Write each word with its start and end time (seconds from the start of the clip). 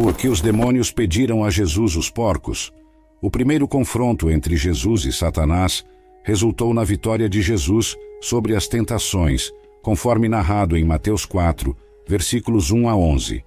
Porque 0.00 0.28
os 0.28 0.40
demônios 0.40 0.92
pediram 0.92 1.42
a 1.42 1.50
Jesus 1.50 1.96
os 1.96 2.08
porcos. 2.08 2.72
O 3.20 3.28
primeiro 3.28 3.66
confronto 3.66 4.30
entre 4.30 4.56
Jesus 4.56 5.04
e 5.04 5.12
Satanás 5.12 5.84
resultou 6.22 6.72
na 6.72 6.84
vitória 6.84 7.28
de 7.28 7.42
Jesus 7.42 7.96
sobre 8.20 8.54
as 8.54 8.68
tentações, 8.68 9.50
conforme 9.82 10.28
narrado 10.28 10.76
em 10.76 10.84
Mateus 10.84 11.24
4, 11.24 11.76
versículos 12.06 12.70
1 12.70 12.88
a 12.88 12.96
11. 12.96 13.44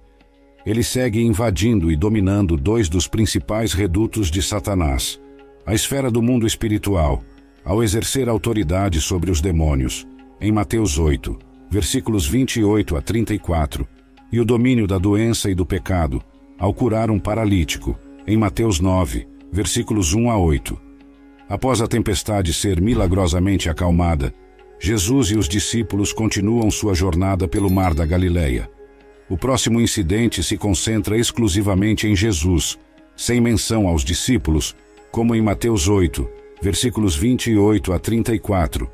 Ele 0.66 0.82
segue 0.82 1.22
invadindo 1.22 1.90
e 1.90 1.96
dominando 1.96 2.58
dois 2.58 2.86
dos 2.86 3.08
principais 3.08 3.72
redutos 3.72 4.30
de 4.30 4.42
Satanás, 4.42 5.18
a 5.64 5.72
esfera 5.72 6.10
do 6.10 6.20
mundo 6.20 6.46
espiritual, 6.46 7.22
ao 7.64 7.82
exercer 7.82 8.28
autoridade 8.28 9.00
sobre 9.00 9.30
os 9.30 9.40
demônios, 9.40 10.06
em 10.38 10.52
Mateus 10.52 10.98
8, 10.98 11.34
versículos 11.70 12.26
28 12.26 12.94
a 12.94 13.00
34, 13.00 13.88
e 14.30 14.38
o 14.38 14.44
domínio 14.44 14.86
da 14.86 14.98
doença 14.98 15.50
e 15.50 15.54
do 15.54 15.64
pecado, 15.64 16.22
ao 16.62 16.72
curar 16.72 17.10
um 17.10 17.18
paralítico, 17.18 17.98
em 18.24 18.36
Mateus 18.36 18.78
9, 18.78 19.26
versículos 19.50 20.14
1 20.14 20.30
a 20.30 20.38
8. 20.38 20.80
Após 21.48 21.80
a 21.80 21.88
tempestade 21.88 22.54
ser 22.54 22.80
milagrosamente 22.80 23.68
acalmada, 23.68 24.32
Jesus 24.78 25.32
e 25.32 25.36
os 25.36 25.48
discípulos 25.48 26.12
continuam 26.12 26.70
sua 26.70 26.94
jornada 26.94 27.48
pelo 27.48 27.68
mar 27.68 27.92
da 27.92 28.06
Galileia. 28.06 28.70
O 29.28 29.36
próximo 29.36 29.80
incidente 29.80 30.40
se 30.40 30.56
concentra 30.56 31.18
exclusivamente 31.18 32.06
em 32.06 32.14
Jesus, 32.14 32.78
sem 33.16 33.40
menção 33.40 33.88
aos 33.88 34.04
discípulos, 34.04 34.76
como 35.10 35.34
em 35.34 35.42
Mateus 35.42 35.88
8, 35.88 36.30
versículos 36.62 37.16
28 37.16 37.92
a 37.92 37.98
34. 37.98 38.88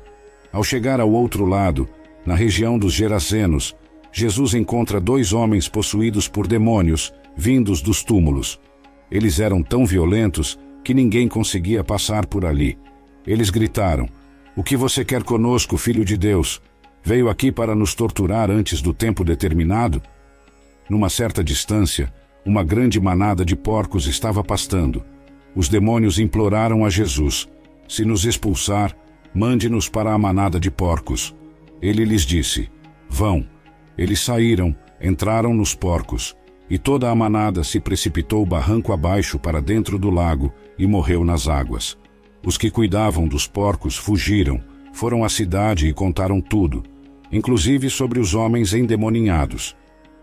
Ao 0.51 0.63
chegar 0.63 0.99
ao 0.99 1.11
outro 1.11 1.45
lado, 1.45 1.87
na 2.25 2.33
região 2.33 2.79
dos 2.79 2.93
Gerazenos, 2.93 3.75
Jesus 4.11 4.55
encontra 4.55 4.99
dois 4.99 5.33
homens 5.33 5.69
possuídos 5.69 6.27
por 6.27 6.47
demônios, 6.47 7.13
vindos 7.39 7.81
dos 7.81 8.03
túmulos. 8.03 8.59
Eles 9.09 9.39
eram 9.39 9.63
tão 9.63 9.85
violentos 9.85 10.59
que 10.83 10.93
ninguém 10.93 11.27
conseguia 11.27 11.83
passar 11.83 12.25
por 12.25 12.45
ali. 12.45 12.77
Eles 13.25 13.49
gritaram: 13.49 14.07
O 14.57 14.61
que 14.63 14.75
você 14.75 15.05
quer 15.05 15.23
conosco, 15.23 15.77
filho 15.77 16.03
de 16.03 16.17
Deus? 16.17 16.61
Veio 17.01 17.29
aqui 17.29 17.49
para 17.49 17.73
nos 17.73 17.95
torturar 17.95 18.51
antes 18.51 18.81
do 18.81 18.93
tempo 18.93 19.23
determinado? 19.23 20.01
Numa 20.89 21.09
certa 21.09 21.41
distância, 21.41 22.13
uma 22.45 22.61
grande 22.61 22.99
manada 22.99 23.45
de 23.45 23.55
porcos 23.55 24.05
estava 24.05 24.43
pastando. 24.43 25.01
Os 25.55 25.69
demônios 25.69 26.19
imploraram 26.19 26.83
a 26.83 26.89
Jesus: 26.89 27.47
Se 27.87 28.03
nos 28.03 28.25
expulsar, 28.25 28.93
mande-nos 29.33 29.87
para 29.87 30.13
a 30.13 30.17
manada 30.17 30.59
de 30.59 30.69
porcos. 30.69 31.33
Ele 31.81 32.03
lhes 32.03 32.23
disse: 32.23 32.69
Vão. 33.09 33.47
Eles 33.97 34.19
saíram, 34.19 34.75
entraram 35.01 35.53
nos 35.53 35.75
porcos, 35.75 36.35
e 36.69 36.77
toda 36.77 37.09
a 37.09 37.15
manada 37.15 37.63
se 37.63 37.79
precipitou 37.79 38.45
barranco 38.45 38.93
abaixo 38.93 39.39
para 39.39 39.61
dentro 39.61 39.97
do 39.97 40.09
lago 40.09 40.53
e 40.77 40.85
morreu 40.85 41.25
nas 41.25 41.47
águas. 41.47 41.97
Os 42.45 42.57
que 42.57 42.69
cuidavam 42.69 43.27
dos 43.27 43.47
porcos 43.47 43.97
fugiram, 43.97 44.61
foram 44.93 45.23
à 45.23 45.29
cidade 45.29 45.87
e 45.87 45.93
contaram 45.93 46.39
tudo, 46.39 46.83
inclusive 47.31 47.89
sobre 47.89 48.19
os 48.19 48.35
homens 48.35 48.73
endemoninhados. 48.73 49.75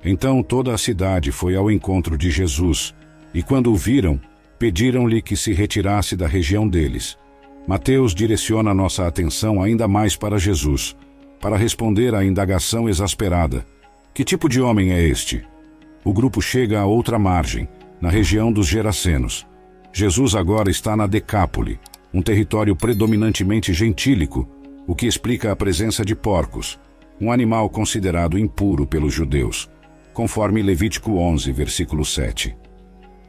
Então 0.04 0.42
toda 0.42 0.72
a 0.72 0.78
cidade 0.78 1.32
foi 1.32 1.56
ao 1.56 1.70
encontro 1.70 2.16
de 2.16 2.30
Jesus, 2.30 2.94
e 3.34 3.42
quando 3.42 3.72
o 3.72 3.76
viram, 3.76 4.20
pediram-lhe 4.58 5.20
que 5.20 5.36
se 5.36 5.52
retirasse 5.52 6.16
da 6.16 6.26
região 6.26 6.66
deles. 6.66 7.18
Mateus 7.66 8.14
direciona 8.14 8.72
nossa 8.72 9.06
atenção 9.06 9.60
ainda 9.60 9.88
mais 9.88 10.16
para 10.16 10.38
Jesus, 10.38 10.96
para 11.40 11.56
responder 11.56 12.14
à 12.14 12.24
indagação 12.24 12.88
exasperada: 12.88 13.66
Que 14.14 14.24
tipo 14.24 14.48
de 14.48 14.60
homem 14.60 14.92
é 14.92 15.02
este? 15.02 15.44
O 16.06 16.12
grupo 16.12 16.40
chega 16.40 16.78
a 16.78 16.86
outra 16.86 17.18
margem, 17.18 17.68
na 18.00 18.08
região 18.08 18.52
dos 18.52 18.68
Gerasenos. 18.68 19.44
Jesus 19.92 20.36
agora 20.36 20.70
está 20.70 20.96
na 20.96 21.04
Decápole, 21.04 21.80
um 22.14 22.22
território 22.22 22.76
predominantemente 22.76 23.72
gentílico, 23.72 24.48
o 24.86 24.94
que 24.94 25.04
explica 25.04 25.50
a 25.50 25.56
presença 25.56 26.04
de 26.04 26.14
porcos, 26.14 26.78
um 27.20 27.32
animal 27.32 27.68
considerado 27.68 28.38
impuro 28.38 28.86
pelos 28.86 29.12
judeus, 29.12 29.68
conforme 30.14 30.62
Levítico 30.62 31.16
11, 31.16 31.50
versículo 31.50 32.04
7. 32.04 32.56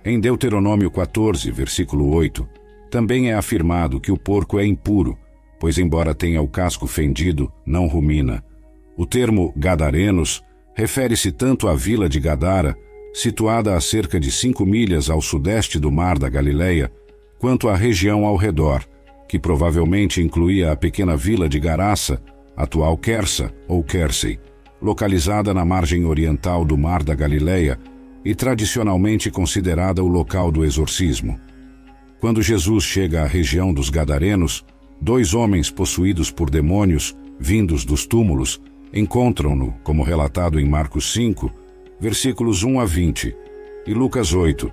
Em 0.05 0.19
Deuteronômio 0.19 0.91
14, 0.91 1.49
versículo 1.49 2.13
8, 2.13 2.47
também 2.91 3.31
é 3.31 3.33
afirmado 3.33 3.99
que 3.99 4.11
o 4.11 4.17
porco 4.19 4.59
é 4.59 4.65
impuro, 4.67 5.17
pois, 5.59 5.79
embora 5.79 6.13
tenha 6.13 6.43
o 6.43 6.47
casco 6.47 6.85
fendido, 6.85 7.51
não 7.65 7.87
rumina. 7.87 8.43
O 8.95 9.03
termo 9.03 9.51
Gadarenos 9.57 10.43
refere-se 10.77 11.31
tanto 11.31 11.67
à 11.67 11.73
vila 11.73 12.07
de 12.07 12.19
Gadara, 12.19 12.77
situada 13.11 13.75
a 13.75 13.81
cerca 13.81 14.19
de 14.19 14.31
cinco 14.31 14.63
milhas 14.63 15.09
ao 15.09 15.19
sudeste 15.19 15.79
do 15.79 15.91
mar 15.91 16.19
da 16.19 16.29
Galileia, 16.29 16.91
quanto 17.39 17.67
à 17.67 17.75
região 17.75 18.27
ao 18.27 18.35
redor, 18.35 18.83
que 19.27 19.39
provavelmente 19.39 20.21
incluía 20.21 20.71
a 20.71 20.75
pequena 20.75 21.17
vila 21.17 21.49
de 21.49 21.59
Garaça, 21.59 22.21
atual 22.55 22.95
Kersa 22.95 23.51
ou 23.67 23.83
Kersey, 23.83 24.39
localizada 24.79 25.51
na 25.51 25.65
margem 25.65 26.05
oriental 26.05 26.63
do 26.63 26.77
mar 26.77 27.01
da 27.01 27.15
Galileia 27.15 27.79
e 28.23 28.35
tradicionalmente 28.35 29.31
considerada 29.31 30.03
o 30.03 30.07
local 30.07 30.51
do 30.51 30.63
exorcismo. 30.63 31.39
Quando 32.19 32.39
Jesus 32.39 32.83
chega 32.83 33.23
à 33.23 33.25
região 33.25 33.73
dos 33.73 33.89
Gadarenos, 33.89 34.63
dois 35.01 35.33
homens 35.33 35.71
possuídos 35.71 36.29
por 36.29 36.51
demônios, 36.51 37.17
vindos 37.39 37.83
dos 37.83 38.05
túmulos, 38.05 38.61
encontram-no, 38.93 39.73
como 39.83 40.03
relatado 40.03 40.59
em 40.59 40.65
Marcos 40.65 41.11
5, 41.13 41.51
versículos 41.99 42.63
1 42.63 42.79
a 42.79 42.85
20, 42.85 43.35
e 43.85 43.93
Lucas 43.93 44.33
8, 44.33 44.71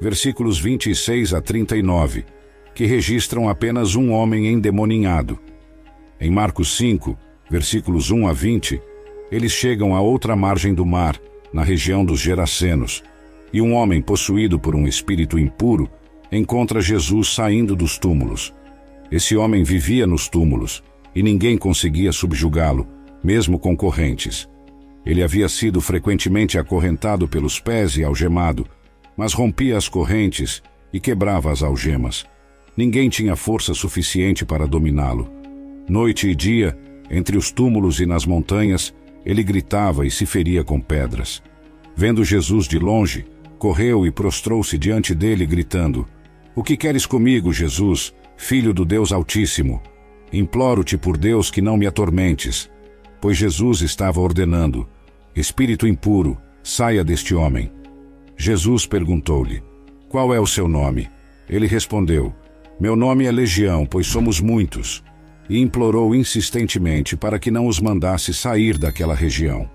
versículos 0.00 0.58
26 0.58 1.34
a 1.34 1.40
39, 1.40 2.24
que 2.74 2.84
registram 2.84 3.48
apenas 3.48 3.94
um 3.94 4.12
homem 4.12 4.48
endemoninhado. 4.48 5.38
Em 6.20 6.30
Marcos 6.30 6.76
5, 6.76 7.16
versículos 7.50 8.10
1 8.10 8.26
a 8.26 8.32
20, 8.32 8.80
eles 9.30 9.52
chegam 9.52 9.94
à 9.94 10.00
outra 10.00 10.36
margem 10.36 10.74
do 10.74 10.84
mar, 10.84 11.20
na 11.52 11.62
região 11.62 12.04
dos 12.04 12.20
Gerasenos, 12.20 13.02
e 13.52 13.60
um 13.60 13.74
homem 13.74 14.02
possuído 14.02 14.58
por 14.58 14.74
um 14.74 14.86
espírito 14.86 15.38
impuro 15.38 15.88
encontra 16.30 16.80
Jesus 16.80 17.28
saindo 17.34 17.76
dos 17.76 17.98
túmulos. 17.98 18.52
Esse 19.10 19.36
homem 19.36 19.62
vivia 19.62 20.06
nos 20.06 20.28
túmulos 20.28 20.82
e 21.14 21.22
ninguém 21.22 21.56
conseguia 21.56 22.12
subjugá-lo, 22.12 22.86
mesmo 23.22 23.58
com 23.58 23.76
correntes. 23.76 24.48
Ele 25.04 25.22
havia 25.22 25.48
sido 25.48 25.80
frequentemente 25.80 26.58
acorrentado 26.58 27.28
pelos 27.28 27.60
pés 27.60 27.96
e 27.96 28.04
algemado, 28.04 28.66
mas 29.16 29.32
rompia 29.32 29.76
as 29.76 29.88
correntes 29.88 30.62
e 30.92 31.00
quebrava 31.00 31.52
as 31.52 31.62
algemas. 31.62 32.26
Ninguém 32.76 33.08
tinha 33.08 33.36
força 33.36 33.72
suficiente 33.72 34.44
para 34.44 34.66
dominá-lo. 34.66 35.30
Noite 35.88 36.28
e 36.28 36.34
dia, 36.34 36.76
entre 37.10 37.36
os 37.36 37.50
túmulos 37.50 38.00
e 38.00 38.06
nas 38.06 38.26
montanhas, 38.26 38.92
ele 39.24 39.42
gritava 39.42 40.06
e 40.06 40.10
se 40.10 40.26
feria 40.26 40.62
com 40.62 40.80
pedras. 40.80 41.42
Vendo 41.96 42.24
Jesus 42.24 42.68
de 42.68 42.78
longe, 42.78 43.24
correu 43.58 44.06
e 44.06 44.10
prostrou-se 44.10 44.76
diante 44.76 45.14
dele, 45.14 45.46
gritando: 45.46 46.06
O 46.54 46.62
que 46.62 46.76
queres 46.76 47.06
comigo, 47.06 47.52
Jesus, 47.52 48.12
filho 48.36 48.74
do 48.74 48.84
Deus 48.84 49.12
Altíssimo? 49.12 49.80
Imploro-te 50.32 50.98
por 50.98 51.16
Deus 51.16 51.50
que 51.50 51.62
não 51.62 51.76
me 51.76 51.86
atormentes. 51.86 52.70
Pois 53.26 53.38
Jesus 53.38 53.80
estava 53.80 54.20
ordenando: 54.20 54.88
Espírito 55.34 55.84
impuro, 55.84 56.38
saia 56.62 57.02
deste 57.02 57.34
homem. 57.34 57.72
Jesus 58.36 58.86
perguntou-lhe: 58.86 59.64
Qual 60.08 60.32
é 60.32 60.38
o 60.38 60.46
seu 60.46 60.68
nome? 60.68 61.10
Ele 61.50 61.66
respondeu: 61.66 62.32
Meu 62.78 62.94
nome 62.94 63.24
é 63.24 63.32
Legião, 63.32 63.84
pois 63.84 64.06
somos 64.06 64.40
muitos. 64.40 65.02
E 65.50 65.58
implorou 65.58 66.14
insistentemente 66.14 67.16
para 67.16 67.36
que 67.36 67.50
não 67.50 67.66
os 67.66 67.80
mandasse 67.80 68.32
sair 68.32 68.78
daquela 68.78 69.12
região. 69.12 69.68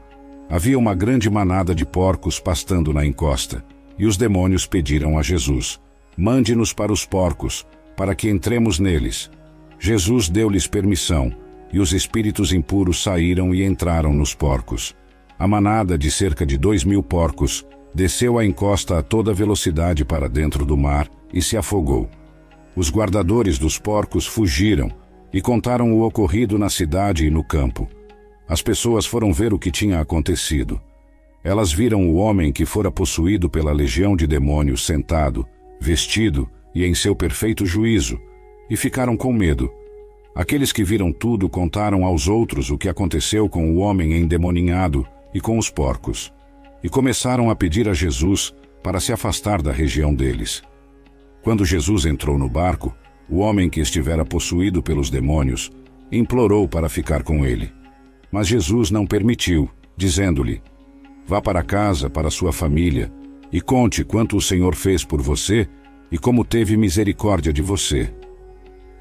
Havia 0.50 0.80
uma 0.80 0.96
grande 0.96 1.30
manada 1.30 1.76
de 1.76 1.86
porcos 1.86 2.40
pastando 2.40 2.94
na 2.94 3.06
encosta, 3.06 3.66
e 4.00 4.06
os 4.06 4.16
demônios 4.16 4.66
pediram 4.66 5.20
a 5.20 5.22
Jesus: 5.22 5.78
Mande-nos 6.18 6.72
para 6.72 6.94
os 6.94 7.06
porcos, 7.06 7.68
para 7.98 8.16
que 8.16 8.30
entremos 8.30 8.80
neles. 8.80 9.30
Jesus 9.78 10.30
deu-lhes 10.30 10.68
permissão, 10.68 11.36
e 11.74 11.80
os 11.80 11.94
espíritos 11.94 12.52
impuros 12.52 13.02
saíram 13.02 13.54
e 13.54 13.64
entraram 13.64 14.14
nos 14.14 14.34
porcos. 14.36 14.96
A 15.38 15.48
manada 15.48 15.98
de 15.98 16.12
cerca 16.12 16.46
de 16.46 16.58
dois 16.58 16.84
mil 16.84 17.02
porcos 17.02 17.66
desceu 17.94 18.38
a 18.38 18.46
encosta 18.46 19.00
a 19.00 19.02
toda 19.02 19.34
velocidade 19.34 20.06
para 20.06 20.30
dentro 20.30 20.66
do 20.66 20.78
mar 20.78 21.10
e 21.34 21.42
se 21.42 21.58
afogou. 21.58 22.10
Os 22.76 22.90
guardadores 22.90 23.58
dos 23.58 23.78
porcos 23.78 24.26
fugiram 24.26 24.92
e 25.34 25.42
contaram 25.42 25.94
o 25.94 26.06
ocorrido 26.06 26.58
na 26.58 26.70
cidade 26.70 27.26
e 27.26 27.30
no 27.30 27.44
campo. 27.44 27.88
As 28.48 28.62
pessoas 28.62 29.06
foram 29.06 29.32
ver 29.32 29.54
o 29.54 29.60
que 29.60 29.72
tinha 29.72 30.00
acontecido. 30.00 30.80
Elas 31.44 31.72
viram 31.74 32.08
o 32.10 32.16
homem 32.16 32.52
que 32.52 32.66
fora 32.66 32.92
possuído 32.92 33.50
pela 33.50 33.72
legião 33.72 34.16
de 34.16 34.28
demônios 34.28 34.86
sentado, 34.86 35.46
vestido 35.80 36.50
e 36.76 36.86
em 36.86 36.94
seu 36.94 37.16
perfeito 37.16 37.66
juízo, 37.66 38.20
e 38.70 38.78
ficaram 38.78 39.18
com 39.18 39.34
medo. 39.34 39.72
Aqueles 40.34 40.72
que 40.72 40.84
viram 40.84 41.12
tudo 41.12 41.50
contaram 41.50 42.06
aos 42.06 42.28
outros 42.28 42.70
o 42.70 42.78
que 42.78 42.88
aconteceu 42.88 43.50
com 43.50 43.72
o 43.72 43.78
homem 43.78 44.14
endemoninhado 44.14 45.06
e 45.34 45.42
com 45.42 45.58
os 45.58 45.70
porcos, 45.70 46.34
e 46.84 46.90
começaram 46.90 47.50
a 47.50 47.56
pedir 47.56 47.88
a 47.90 47.94
Jesus 47.94 48.54
para 48.82 49.00
se 49.00 49.12
afastar 49.12 49.62
da 49.62 49.72
região 49.72 50.14
deles. 50.14 50.62
Quando 51.44 51.66
Jesus 51.66 52.06
entrou 52.06 52.38
no 52.38 52.50
barco, 52.50 52.96
o 53.30 53.40
homem 53.40 53.70
que 53.70 53.80
estivera 53.80 54.26
possuído 54.26 54.82
pelos 54.82 55.10
demônios 55.10 55.72
implorou 56.12 56.68
para 56.68 56.90
ficar 56.90 57.24
com 57.24 57.46
ele. 57.46 57.72
Mas 58.32 58.48
Jesus 58.48 58.90
não 58.90 59.06
permitiu, 59.06 59.70
dizendo-lhe: 59.98 60.62
Vá 61.28 61.42
para 61.42 61.64
casa, 61.64 62.10
para 62.10 62.30
sua 62.30 62.52
família, 62.52 63.12
e 63.52 63.60
conte 63.60 64.04
quanto 64.04 64.38
o 64.38 64.42
Senhor 64.42 64.76
fez 64.76 65.04
por 65.04 65.22
você 65.22 65.68
e 66.12 66.18
como 66.18 66.46
teve 66.46 66.78
misericórdia 66.78 67.52
de 67.52 67.62
você. 67.62 68.14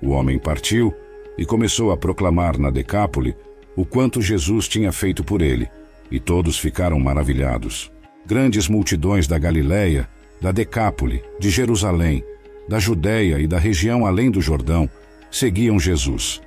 O 0.03 0.11
homem 0.11 0.38
partiu 0.38 0.94
e 1.41 1.47
começou 1.47 1.91
a 1.91 1.97
proclamar 1.97 2.59
na 2.59 2.69
Decápole 2.69 3.35
o 3.75 3.87
quanto 3.87 4.21
Jesus 4.21 4.69
tinha 4.69 4.93
feito 4.93 5.25
por 5.25 5.41
ele, 5.41 5.67
e 6.11 6.21
todos 6.21 6.59
ficaram 6.59 7.01
maravilhados. 7.01 7.91
Grandes 8.27 8.69
multidões 8.69 9.27
da 9.27 9.39
Galiléia, 9.39 10.07
da 10.39 10.53
Decápole, 10.53 11.25
de 11.39 11.49
Jerusalém, 11.49 12.23
da 12.69 12.79
Judéia 12.79 13.39
e 13.39 13.47
da 13.47 13.59
região 13.59 14.05
além 14.05 14.31
do 14.31 14.41
Jordão 14.43 14.89
seguiam 15.31 15.81
Jesus. 15.81 16.43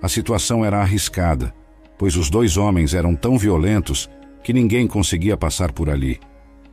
A 0.00 0.08
situação 0.08 0.64
era 0.64 0.80
arriscada, 0.80 1.52
pois 1.98 2.16
os 2.16 2.30
dois 2.30 2.56
homens 2.56 2.94
eram 2.94 3.14
tão 3.14 3.36
violentos 3.36 4.08
que 4.42 4.54
ninguém 4.54 4.86
conseguia 4.86 5.36
passar 5.36 5.70
por 5.70 5.90
ali. 5.90 6.18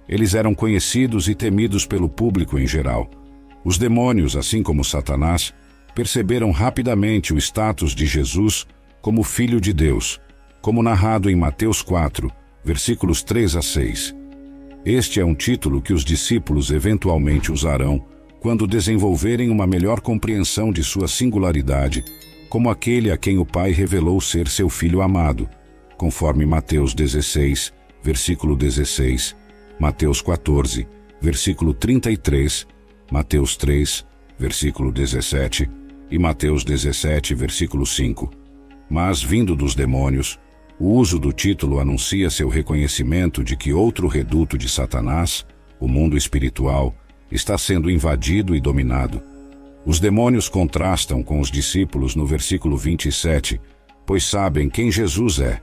Eles 0.08 0.34
eram 0.34 0.56
conhecidos 0.56 1.28
e 1.28 1.36
temidos 1.36 1.86
pelo 1.86 2.08
público 2.08 2.58
em 2.58 2.66
geral. 2.66 3.10
Os 3.66 3.78
demônios, 3.78 4.38
assim 4.38 4.64
como 4.64 4.86
Satanás, 4.86 5.54
perceberam 5.98 6.52
rapidamente 6.52 7.34
o 7.34 7.40
status 7.40 7.96
de 7.96 8.06
Jesus 8.06 8.68
como 9.02 9.24
Filho 9.24 9.60
de 9.60 9.74
Deus, 9.74 10.22
como 10.62 10.84
narrado 10.84 11.28
em 11.28 11.36
Mateus 11.36 11.82
4, 11.82 12.32
versículos 12.64 13.24
3 13.24 13.56
a 13.56 13.64
6. 13.64 14.16
Este 14.86 15.20
é 15.20 15.26
um 15.26 15.34
título 15.34 15.82
que 15.82 15.94
os 15.94 16.06
discípulos 16.06 16.70
eventualmente 16.70 17.52
usarão 17.52 18.06
quando 18.40 18.68
desenvolverem 18.68 19.50
uma 19.50 19.66
melhor 19.66 20.00
compreensão 20.00 20.72
de 20.72 20.84
sua 20.84 21.08
singularidade 21.08 22.06
como 22.48 22.70
aquele 22.70 23.10
a 23.10 23.18
quem 23.18 23.40
o 23.40 23.46
Pai 23.46 23.72
revelou 23.72 24.22
ser 24.22 24.48
seu 24.48 24.70
Filho 24.70 25.02
amado, 25.02 25.50
conforme 25.98 26.46
Mateus 26.46 26.94
16, 26.94 27.74
versículo 28.04 28.56
16, 28.56 29.36
Mateus 29.80 30.22
14, 30.22 30.88
versículo 31.20 31.74
33, 31.74 32.68
Mateus 33.12 33.58
3, 33.58 34.06
versículo 34.38 34.92
17 34.92 35.77
e 36.10 36.18
Mateus 36.18 36.64
17, 36.64 37.34
versículo 37.36 37.86
5. 37.86 38.30
Mas, 38.90 39.22
vindo 39.22 39.56
dos 39.56 39.76
demônios, 39.76 40.40
o 40.80 40.90
uso 40.92 41.20
do 41.20 41.34
título 41.34 41.80
anuncia 41.80 42.30
seu 42.30 42.50
reconhecimento 42.50 43.44
de 43.44 43.56
que 43.56 43.74
outro 43.74 44.08
reduto 44.08 44.58
de 44.58 44.70
Satanás, 44.70 45.46
o 45.80 45.88
mundo 45.88 46.16
espiritual, 46.16 46.96
está 47.32 47.58
sendo 47.58 47.90
invadido 47.90 48.56
e 48.56 48.62
dominado 48.62 49.22
os 49.88 50.02
demônios 50.02 50.50
contrastam 50.50 51.24
com 51.24 51.40
os 51.40 51.50
discípulos 51.50 52.14
no 52.14 52.26
versículo 52.26 52.76
27, 52.76 53.58
pois 54.06 54.26
sabem 54.26 54.70
quem 54.70 54.92
Jesus 54.92 55.40
é. 55.40 55.62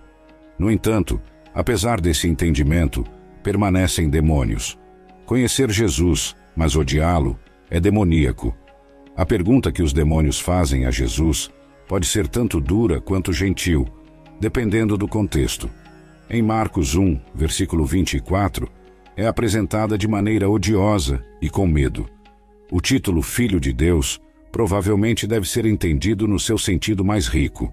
No 0.58 0.70
entanto, 0.70 1.20
apesar 1.54 2.00
desse 2.00 2.26
entendimento, 2.26 3.04
permanecem 3.42 4.08
demônios. 4.08 4.78
Conhecer 5.26 5.70
Jesus, 5.70 6.34
mas 6.56 6.74
odiá-lo, 6.74 7.38
é 7.68 7.78
demoníaco. 7.78 8.56
A 9.16 9.24
pergunta 9.24 9.70
que 9.70 9.82
os 9.82 9.92
demônios 9.92 10.40
fazem 10.40 10.86
a 10.86 10.90
Jesus 10.90 11.48
pode 11.86 12.06
ser 12.06 12.26
tanto 12.26 12.60
dura 12.60 13.00
quanto 13.00 13.32
gentil, 13.32 13.86
dependendo 14.40 14.96
do 14.96 15.06
contexto. 15.06 15.70
Em 16.28 16.42
Marcos 16.42 16.96
1, 16.96 17.20
versículo 17.32 17.86
24, 17.86 18.68
é 19.16 19.26
apresentada 19.26 19.96
de 19.96 20.08
maneira 20.08 20.48
odiosa 20.50 21.24
e 21.40 21.48
com 21.48 21.66
medo. 21.66 22.08
O 22.72 22.80
título 22.80 23.22
Filho 23.22 23.60
de 23.60 23.72
Deus 23.72 24.20
provavelmente 24.50 25.28
deve 25.28 25.48
ser 25.48 25.64
entendido 25.64 26.26
no 26.26 26.38
seu 26.38 26.58
sentido 26.58 27.04
mais 27.04 27.28
rico. 27.28 27.72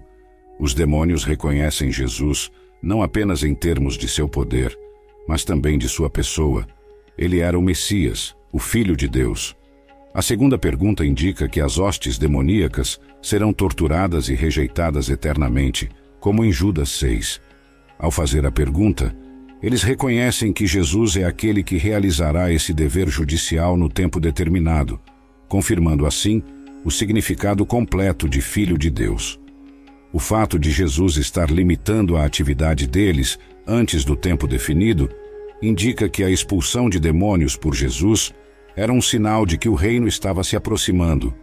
Os 0.60 0.74
demônios 0.74 1.24
reconhecem 1.24 1.90
Jesus 1.90 2.52
não 2.80 3.02
apenas 3.02 3.42
em 3.42 3.54
termos 3.54 3.96
de 3.96 4.08
seu 4.08 4.28
poder, 4.28 4.78
mas 5.26 5.44
também 5.44 5.76
de 5.76 5.88
sua 5.88 6.10
pessoa. 6.10 6.66
Ele 7.18 7.40
era 7.40 7.58
o 7.58 7.62
Messias, 7.62 8.36
o 8.52 8.58
Filho 8.58 8.96
de 8.96 9.08
Deus. 9.08 9.56
A 10.14 10.20
segunda 10.20 10.58
pergunta 10.58 11.06
indica 11.06 11.48
que 11.48 11.60
as 11.60 11.78
hostes 11.78 12.18
demoníacas 12.18 13.00
serão 13.22 13.50
torturadas 13.50 14.28
e 14.28 14.34
rejeitadas 14.34 15.08
eternamente, 15.08 15.88
como 16.20 16.44
em 16.44 16.52
Judas 16.52 16.90
6. 16.90 17.40
Ao 17.98 18.10
fazer 18.10 18.44
a 18.44 18.52
pergunta, 18.52 19.16
eles 19.62 19.82
reconhecem 19.82 20.52
que 20.52 20.66
Jesus 20.66 21.16
é 21.16 21.24
aquele 21.24 21.62
que 21.62 21.78
realizará 21.78 22.52
esse 22.52 22.74
dever 22.74 23.08
judicial 23.08 23.74
no 23.74 23.88
tempo 23.88 24.20
determinado, 24.20 25.00
confirmando 25.48 26.04
assim 26.04 26.42
o 26.84 26.90
significado 26.90 27.64
completo 27.64 28.28
de 28.28 28.42
Filho 28.42 28.76
de 28.76 28.90
Deus. 28.90 29.40
O 30.12 30.18
fato 30.18 30.58
de 30.58 30.70
Jesus 30.70 31.16
estar 31.16 31.50
limitando 31.50 32.16
a 32.18 32.24
atividade 32.26 32.86
deles 32.86 33.38
antes 33.66 34.04
do 34.04 34.14
tempo 34.14 34.46
definido 34.46 35.08
indica 35.62 36.06
que 36.06 36.22
a 36.22 36.28
expulsão 36.28 36.90
de 36.90 37.00
demônios 37.00 37.56
por 37.56 37.74
Jesus 37.74 38.34
era 38.76 38.92
um 38.92 39.02
sinal 39.02 39.44
de 39.44 39.58
que 39.58 39.68
o 39.68 39.74
reino 39.74 40.06
estava 40.06 40.42
se 40.42 40.56
aproximando. 40.56 41.34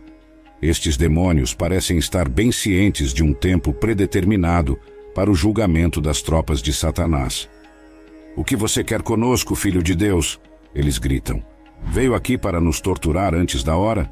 Estes 0.61 0.97
demônios 0.97 1.53
parecem 1.53 1.97
estar 1.97 2.27
bem 2.27 2.51
cientes 2.51 3.13
de 3.13 3.23
um 3.23 3.33
tempo 3.33 3.73
predeterminado 3.73 4.77
para 5.15 5.31
o 5.31 5.35
julgamento 5.35 6.01
das 6.01 6.21
tropas 6.21 6.61
de 6.61 6.73
Satanás. 6.73 7.49
O 8.35 8.43
que 8.43 8.55
você 8.55 8.83
quer 8.83 9.01
conosco, 9.01 9.55
filho 9.55 9.81
de 9.81 9.95
Deus? 9.95 10.39
Eles 10.73 10.97
gritam. 10.97 11.43
Veio 11.83 12.13
aqui 12.13 12.37
para 12.37 12.59
nos 12.59 12.81
torturar 12.81 13.33
antes 13.33 13.63
da 13.63 13.75
hora? 13.75 14.11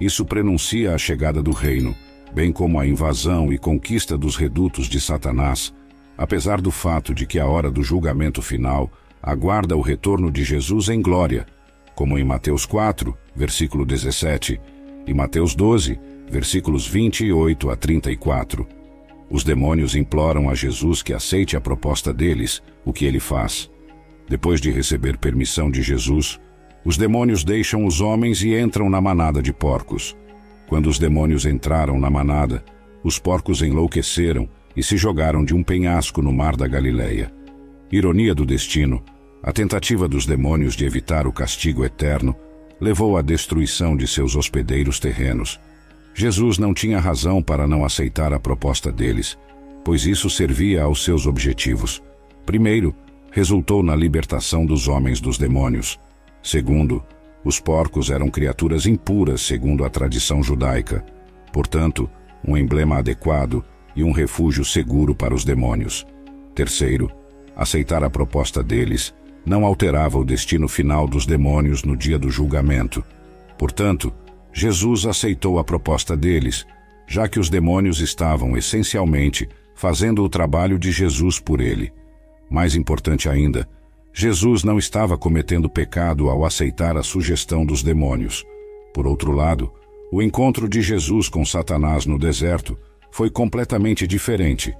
Isso 0.00 0.24
prenuncia 0.24 0.94
a 0.94 0.98
chegada 0.98 1.42
do 1.42 1.52
reino, 1.52 1.94
bem 2.34 2.52
como 2.52 2.78
a 2.80 2.86
invasão 2.86 3.52
e 3.52 3.58
conquista 3.58 4.18
dos 4.18 4.36
redutos 4.36 4.86
de 4.86 5.00
Satanás, 5.00 5.72
apesar 6.18 6.60
do 6.60 6.70
fato 6.70 7.14
de 7.14 7.24
que 7.24 7.38
a 7.38 7.46
hora 7.46 7.70
do 7.70 7.82
julgamento 7.82 8.42
final 8.42 8.90
aguarda 9.22 9.76
o 9.76 9.80
retorno 9.80 10.30
de 10.30 10.42
Jesus 10.42 10.88
em 10.88 11.00
glória, 11.00 11.46
como 11.94 12.18
em 12.18 12.24
Mateus 12.24 12.66
4, 12.66 13.16
versículo 13.34 13.84
17, 13.84 14.60
e 15.06 15.14
Mateus 15.14 15.54
12, 15.54 15.98
versículos 16.30 16.86
28 16.86 17.70
a 17.70 17.76
34. 17.76 18.66
Os 19.30 19.44
demônios 19.44 19.96
imploram 19.96 20.50
a 20.50 20.54
Jesus 20.54 21.02
que 21.02 21.12
aceite 21.12 21.56
a 21.56 21.60
proposta 21.60 22.12
deles, 22.12 22.62
o 22.84 22.92
que 22.92 23.04
ele 23.04 23.20
faz. 23.20 23.70
Depois 24.28 24.60
de 24.60 24.70
receber 24.70 25.16
permissão 25.16 25.70
de 25.70 25.82
Jesus, 25.82 26.38
os 26.84 26.96
demônios 26.96 27.44
deixam 27.44 27.86
os 27.86 28.00
homens 28.00 28.42
e 28.42 28.58
entram 28.58 28.90
na 28.90 29.00
manada 29.00 29.42
de 29.42 29.52
porcos. 29.52 30.16
Quando 30.66 30.88
os 30.88 30.98
demônios 30.98 31.46
entraram 31.46 31.98
na 31.98 32.10
manada, 32.10 32.64
os 33.04 33.18
porcos 33.18 33.62
enlouqueceram 33.62 34.48
e 34.76 34.82
se 34.82 34.96
jogaram 34.96 35.44
de 35.44 35.54
um 35.54 35.62
penhasco 35.62 36.22
no 36.22 36.32
mar 36.32 36.56
da 36.56 36.66
Galileia. 36.66 37.32
Ironia 37.90 38.34
do 38.34 38.46
destino, 38.46 39.02
a 39.42 39.52
tentativa 39.52 40.06
dos 40.06 40.24
demônios 40.24 40.74
de 40.74 40.84
evitar 40.84 41.26
o 41.26 41.32
castigo 41.32 41.84
eterno 41.84 42.34
levou 42.80 43.16
à 43.16 43.22
destruição 43.22 43.96
de 43.96 44.06
seus 44.06 44.36
hospedeiros 44.36 45.00
terrenos. 45.00 45.58
Jesus 46.14 46.58
não 46.58 46.72
tinha 46.72 47.00
razão 47.00 47.42
para 47.42 47.66
não 47.66 47.84
aceitar 47.84 48.32
a 48.32 48.38
proposta 48.38 48.92
deles, 48.92 49.36
pois 49.84 50.06
isso 50.06 50.30
servia 50.30 50.84
aos 50.84 51.02
seus 51.02 51.26
objetivos. 51.26 52.02
Primeiro, 52.46 52.94
resultou 53.32 53.82
na 53.82 53.96
libertação 53.96 54.64
dos 54.64 54.86
homens 54.86 55.20
dos 55.20 55.38
demônios. 55.38 55.98
Segundo, 56.42 57.02
os 57.44 57.58
porcos 57.58 58.10
eram 58.10 58.30
criaturas 58.30 58.86
impuras 58.86 59.40
segundo 59.40 59.84
a 59.84 59.90
tradição 59.90 60.42
judaica, 60.42 61.04
portanto, 61.52 62.08
um 62.46 62.56
emblema 62.56 62.98
adequado 62.98 63.64
e 63.96 64.04
um 64.04 64.12
refúgio 64.12 64.64
seguro 64.64 65.14
para 65.14 65.34
os 65.34 65.44
demônios. 65.44 66.06
Terceiro, 66.54 67.10
aceitar 67.56 68.04
a 68.04 68.10
proposta 68.10 68.62
deles 68.62 69.12
não 69.44 69.64
alterava 69.64 70.18
o 70.18 70.24
destino 70.24 70.68
final 70.68 71.06
dos 71.06 71.26
demônios 71.26 71.82
no 71.82 71.96
dia 71.96 72.18
do 72.18 72.30
julgamento. 72.30 73.04
Portanto, 73.58 74.12
Jesus 74.52 75.06
aceitou 75.06 75.58
a 75.58 75.64
proposta 75.64 76.16
deles, 76.16 76.66
já 77.06 77.28
que 77.28 77.40
os 77.40 77.48
demônios 77.48 78.00
estavam 78.00 78.56
essencialmente 78.56 79.48
fazendo 79.74 80.22
o 80.22 80.28
trabalho 80.28 80.78
de 80.78 80.92
Jesus 80.92 81.38
por 81.40 81.60
ele. 81.60 81.92
Mais 82.50 82.74
importante 82.74 83.28
ainda, 83.28 83.68
Jesus 84.12 84.62
não 84.62 84.78
estava 84.78 85.16
cometendo 85.16 85.70
pecado 85.70 86.28
ao 86.28 86.44
aceitar 86.44 86.96
a 86.96 87.02
sugestão 87.02 87.64
dos 87.64 87.82
demônios. 87.82 88.44
Por 88.92 89.06
outro 89.06 89.32
lado, 89.32 89.72
o 90.12 90.20
encontro 90.20 90.68
de 90.68 90.82
Jesus 90.82 91.28
com 91.28 91.44
Satanás 91.44 92.04
no 92.04 92.18
deserto 92.18 92.78
foi 93.10 93.30
completamente 93.30 94.06
diferente. 94.06 94.74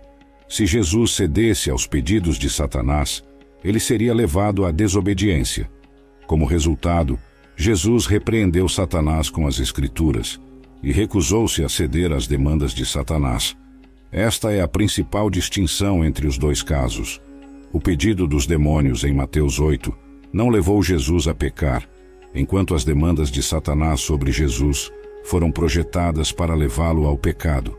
Se 0.46 0.66
Jesus 0.66 1.12
cedesse 1.12 1.70
aos 1.70 1.86
pedidos 1.86 2.36
de 2.36 2.50
Satanás, 2.50 3.24
ele 3.64 3.80
seria 3.80 4.14
levado 4.14 4.64
à 4.64 4.70
desobediência. 4.70 5.70
Como 6.26 6.46
resultado, 6.46 7.18
Jesus 7.56 8.06
repreendeu 8.06 8.68
Satanás 8.68 9.28
com 9.30 9.46
as 9.46 9.58
Escrituras 9.58 10.40
e 10.82 10.90
recusou-se 10.90 11.62
a 11.62 11.68
ceder 11.68 12.12
às 12.12 12.26
demandas 12.26 12.72
de 12.72 12.84
Satanás. 12.84 13.56
Esta 14.10 14.50
é 14.50 14.60
a 14.60 14.68
principal 14.68 15.30
distinção 15.30 16.04
entre 16.04 16.26
os 16.26 16.36
dois 16.36 16.62
casos. 16.62 17.20
O 17.72 17.80
pedido 17.80 18.26
dos 18.26 18.46
demônios 18.46 19.04
em 19.04 19.12
Mateus 19.12 19.58
8 19.58 19.94
não 20.32 20.48
levou 20.48 20.82
Jesus 20.82 21.28
a 21.28 21.34
pecar, 21.34 21.88
enquanto 22.34 22.74
as 22.74 22.84
demandas 22.84 23.30
de 23.30 23.42
Satanás 23.42 24.00
sobre 24.00 24.32
Jesus 24.32 24.90
foram 25.24 25.50
projetadas 25.50 26.32
para 26.32 26.54
levá-lo 26.54 27.06
ao 27.06 27.16
pecado. 27.16 27.78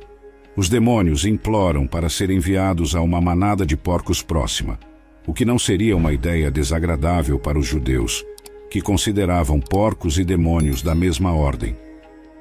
Os 0.56 0.70
demônios 0.70 1.26
imploram 1.26 1.86
para 1.88 2.10
ser 2.10 2.30
enviados 2.30 2.96
a 2.96 3.02
uma 3.02 3.20
manada 3.20 3.66
de 3.66 3.76
porcos 3.76 4.22
próxima, 4.22 4.80
o 5.26 5.34
que 5.34 5.46
não 5.46 5.58
seria 5.58 5.96
uma 5.96 6.14
ideia 6.14 6.52
desagradável 6.52 7.40
para 7.40 7.58
os 7.58 7.66
judeus, 7.66 8.26
que 8.70 8.82
consideravam 8.82 9.60
porcos 9.60 10.18
e 10.18 10.24
demônios 10.24 10.82
da 10.82 10.94
mesma 10.94 11.34
ordem. 11.34 11.76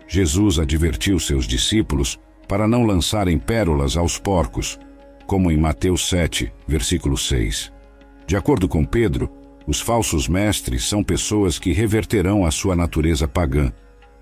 Jesus 0.08 0.58
advertiu 0.58 1.18
seus 1.18 1.46
discípulos 1.46 2.18
para 2.48 2.66
não 2.66 2.84
lançarem 2.84 3.38
pérolas 3.38 3.96
aos 3.96 4.18
porcos, 4.18 4.78
como 5.26 5.50
em 5.50 5.56
Mateus 5.56 6.08
7, 6.08 6.52
versículo 6.66 7.16
6. 7.16 7.72
De 8.26 8.36
acordo 8.36 8.68
com 8.68 8.84
Pedro, 8.84 9.30
os 9.66 9.80
falsos 9.80 10.26
mestres 10.28 10.88
são 10.88 11.04
pessoas 11.04 11.58
que 11.58 11.72
reverterão 11.72 12.44
a 12.44 12.50
sua 12.50 12.74
natureza 12.74 13.28
pagã, 13.28 13.72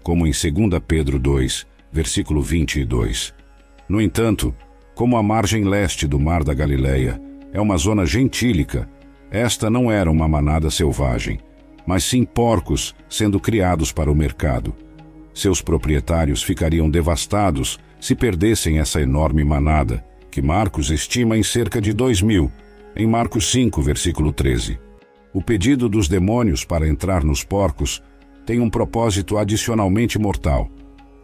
como 0.02 0.26
em 0.26 0.31
2 0.31 0.83
Pedro 0.87 1.19
2, 1.19 1.67
versículo 1.90 2.43
22. 2.43 3.35
No 3.88 4.00
entanto, 4.00 4.55
como 4.95 5.17
a 5.17 5.23
margem 5.23 5.64
leste 5.64 6.07
do 6.07 6.21
Mar 6.21 6.45
da 6.45 6.52
Galileia 6.52 7.30
é 7.52 7.61
uma 7.61 7.76
zona 7.76 8.07
gentílica, 8.07 8.88
esta 9.30 9.71
não 9.71 9.90
era 9.90 10.11
uma 10.11 10.26
manada 10.26 10.71
selvagem, 10.71 11.38
mas 11.87 12.04
sim 12.04 12.25
porcos 12.25 12.95
sendo 13.09 13.38
criados 13.38 13.92
para 13.92 14.11
o 14.11 14.14
mercado. 14.14 14.75
Seus 15.33 15.62
proprietários 15.62 16.42
ficariam 16.42 16.90
devastados 16.90 17.78
se 18.00 18.14
perdessem 18.14 18.78
essa 18.78 19.00
enorme 19.00 19.45
manada, 19.45 20.04
que 20.30 20.42
Marcos 20.42 20.90
estima 20.90 21.37
em 21.37 21.42
cerca 21.42 21.80
de 21.80 21.92
dois 21.92 22.21
mil, 22.21 22.50
em 22.97 23.07
Marcos 23.07 23.50
5, 23.50 23.80
versículo 23.83 24.33
13. 24.33 24.78
O 25.33 25.40
pedido 25.40 25.88
dos 25.88 26.09
demônios 26.09 26.64
para 26.64 26.88
entrar 26.88 27.23
nos 27.23 27.45
porcos 27.45 28.02
tem 28.45 28.59
um 28.59 28.69
propósito 28.69 29.38
adicionalmente 29.38 30.19
mortal. 30.19 30.69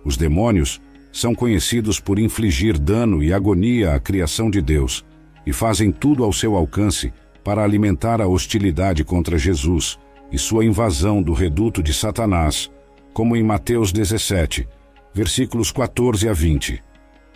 Os 0.04 0.16
demônios 0.16 0.80
são 1.10 1.34
conhecidos 1.34 1.98
por 1.98 2.18
infligir 2.18 2.78
dano 2.78 3.22
e 3.22 3.32
agonia 3.32 3.94
à 3.94 4.00
criação 4.00 4.48
de 4.48 4.62
Deus 4.62 5.04
e 5.46 5.52
fazem 5.52 5.92
tudo 5.92 6.24
ao 6.24 6.32
seu 6.32 6.56
alcance 6.56 7.12
para 7.44 7.62
alimentar 7.62 8.20
a 8.20 8.26
hostilidade 8.26 9.04
contra 9.04 9.38
Jesus 9.38 9.98
e 10.32 10.38
sua 10.38 10.64
invasão 10.64 11.22
do 11.22 11.32
reduto 11.32 11.82
de 11.82 11.94
Satanás, 11.94 12.70
como 13.12 13.36
em 13.36 13.42
Mateus 13.42 13.92
17, 13.92 14.68
versículos 15.14 15.70
14 15.70 16.28
a 16.28 16.32
20. 16.32 16.82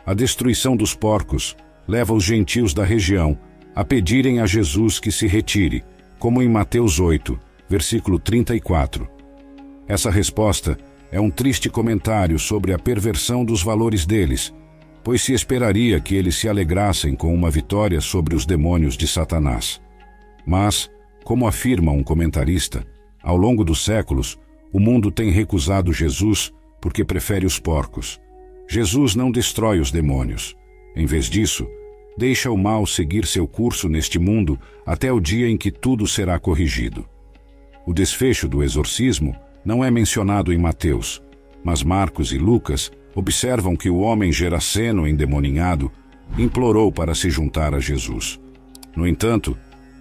A 0.05 0.13
destruição 0.13 0.77
dos 0.77 0.95
porcos 0.95 1.57
leva 1.87 2.13
os 2.13 2.25
gentios 2.25 2.75
da 2.75 2.85
região 2.85 3.39
a 3.75 3.85
pedirem 3.85 4.41
a 4.41 4.47
Jesus 4.47 4.99
que 4.99 5.13
se 5.13 5.27
retire, 5.27 5.85
como 6.19 6.43
em 6.43 6.49
Mateus 6.49 6.99
8, 6.99 7.39
versículo 7.69 8.19
34. 8.19 9.09
Essa 9.87 10.11
resposta 10.11 10.77
é 11.13 11.21
um 11.21 11.31
triste 11.31 11.71
comentário 11.71 12.39
sobre 12.39 12.73
a 12.73 12.79
perversão 12.79 13.45
dos 13.45 13.63
valores 13.63 14.05
deles, 14.05 14.53
pois 15.03 15.23
se 15.23 15.33
esperaria 15.33 16.01
que 16.01 16.15
eles 16.15 16.37
se 16.37 16.49
alegrassem 16.49 17.15
com 17.15 17.35
uma 17.35 17.51
vitória 17.51 18.01
sobre 18.01 18.35
os 18.35 18.45
demônios 18.45 18.97
de 18.97 19.07
Satanás. 19.07 19.81
Mas, 20.47 20.91
como 21.25 21.47
afirma 21.47 21.93
um 21.93 22.03
comentarista, 22.03 22.85
ao 23.23 23.37
longo 23.37 23.65
dos 23.65 23.85
séculos, 23.85 24.39
o 24.73 24.79
mundo 24.79 25.11
tem 25.11 25.31
recusado 25.31 25.93
Jesus 25.93 26.53
porque 26.81 27.05
prefere 27.05 27.45
os 27.45 27.59
porcos. 27.59 28.21
Jesus 28.69 29.15
não 29.15 29.31
destrói 29.31 29.81
os 29.81 29.91
demônios. 29.91 30.57
Em 30.95 31.07
vez 31.07 31.27
disso, 31.27 31.67
deixa 32.17 32.51
o 32.51 32.57
mal 32.57 32.87
seguir 32.87 33.27
seu 33.27 33.47
curso 33.47 33.89
neste 33.89 34.19
mundo 34.19 34.59
até 34.87 35.13
o 35.13 35.21
dia 35.21 35.49
em 35.49 35.57
que 35.57 35.71
tudo 35.71 36.07
será 36.07 36.39
corrigido. 36.39 37.07
O 37.87 37.93
desfecho 37.93 38.49
do 38.49 38.63
exorcismo 38.63 39.35
não 39.65 39.85
é 39.85 39.91
mencionado 39.91 40.53
em 40.53 40.59
Mateus, 40.59 41.23
mas 41.65 41.83
Marcos 41.83 42.33
e 42.33 42.39
Lucas 42.39 42.91
observam 43.15 43.77
que 43.77 43.91
o 43.91 43.99
homem 43.99 44.33
geraceno 44.33 45.07
endemoninhado 45.07 45.91
implorou 46.39 46.93
para 46.93 47.15
se 47.15 47.31
juntar 47.31 47.75
a 47.75 47.81
Jesus. 47.81 48.41
No 48.95 49.07
entanto, 49.07 49.57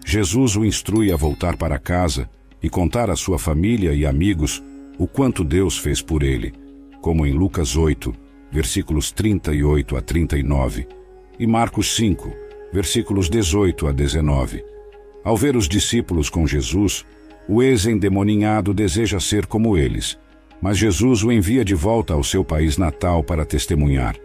Jesus 0.05 0.55
o 0.55 0.65
instrui 0.65 1.11
a 1.11 1.15
voltar 1.15 1.57
para 1.57 1.79
casa 1.79 2.29
e 2.61 2.69
contar 2.69 3.09
à 3.09 3.15
sua 3.15 3.39
família 3.39 3.93
e 3.93 4.05
amigos 4.05 4.63
o 4.97 5.07
quanto 5.07 5.43
Deus 5.43 5.77
fez 5.77 6.01
por 6.01 6.23
ele, 6.23 6.53
como 7.01 7.25
em 7.25 7.31
Lucas 7.31 7.75
8, 7.75 8.13
versículos 8.51 9.11
38 9.11 9.95
a 9.95 10.01
39, 10.01 10.87
e 11.39 11.47
Marcos 11.47 11.95
5, 11.95 12.31
versículos 12.73 13.29
18 13.29 13.87
a 13.87 13.91
19. 13.91 14.63
Ao 15.23 15.37
ver 15.37 15.55
os 15.55 15.67
discípulos 15.67 16.29
com 16.29 16.45
Jesus, 16.45 17.05
o 17.47 17.63
ex-endemoninhado 17.63 18.73
deseja 18.73 19.19
ser 19.19 19.45
como 19.45 19.77
eles, 19.77 20.17
mas 20.61 20.77
Jesus 20.77 21.23
o 21.23 21.31
envia 21.31 21.63
de 21.63 21.73
volta 21.73 22.13
ao 22.13 22.23
seu 22.23 22.43
país 22.43 22.77
natal 22.77 23.23
para 23.23 23.45
testemunhar. 23.45 24.15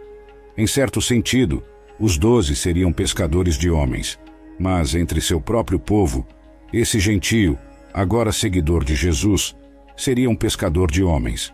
Em 0.57 0.67
certo 0.67 1.01
sentido, 1.01 1.63
os 1.99 2.17
doze 2.17 2.55
seriam 2.55 2.91
pescadores 2.91 3.57
de 3.57 3.69
homens, 3.69 4.19
mas 4.59 4.95
entre 4.95 5.21
seu 5.21 5.39
próprio 5.39 5.79
povo, 5.79 6.25
esse 6.73 6.99
gentio, 6.99 7.57
agora 7.93 8.31
seguidor 8.31 8.83
de 8.83 8.95
Jesus, 8.95 9.55
seria 9.95 10.29
um 10.29 10.35
pescador 10.35 10.91
de 10.91 11.03
homens. 11.03 11.53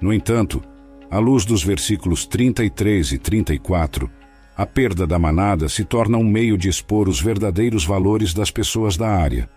No 0.00 0.12
entanto, 0.12 0.62
à 1.10 1.18
luz 1.18 1.44
dos 1.44 1.62
versículos 1.62 2.26
33 2.26 3.12
e 3.12 3.18
34, 3.18 4.10
a 4.56 4.66
perda 4.66 5.06
da 5.06 5.18
manada 5.18 5.68
se 5.68 5.84
torna 5.84 6.18
um 6.18 6.24
meio 6.24 6.58
de 6.58 6.68
expor 6.68 7.08
os 7.08 7.20
verdadeiros 7.20 7.84
valores 7.84 8.34
das 8.34 8.50
pessoas 8.50 8.96
da 8.96 9.08
área. 9.08 9.48